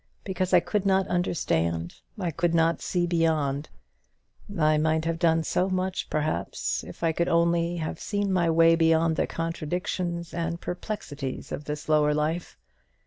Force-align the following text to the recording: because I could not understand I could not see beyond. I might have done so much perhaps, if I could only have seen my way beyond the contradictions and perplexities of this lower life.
because 0.23 0.51
I 0.51 0.59
could 0.59 0.83
not 0.83 1.07
understand 1.09 1.97
I 2.19 2.31
could 2.31 2.55
not 2.55 2.81
see 2.81 3.05
beyond. 3.05 3.69
I 4.57 4.79
might 4.79 5.05
have 5.05 5.19
done 5.19 5.43
so 5.43 5.69
much 5.69 6.09
perhaps, 6.09 6.83
if 6.83 7.03
I 7.03 7.11
could 7.11 7.29
only 7.29 7.75
have 7.77 7.99
seen 7.99 8.33
my 8.33 8.49
way 8.49 8.75
beyond 8.75 9.15
the 9.15 9.27
contradictions 9.27 10.33
and 10.33 10.59
perplexities 10.59 11.51
of 11.51 11.65
this 11.65 11.87
lower 11.87 12.15
life. 12.15 12.57